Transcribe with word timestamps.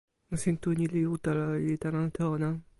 nasin 0.29 0.55
tu 0.61 0.69
ni 0.77 0.85
li 0.93 1.01
utala 1.13 1.45
lili 1.53 1.75
tan 1.81 1.95
ante 2.03 2.21
ona. 2.35 2.49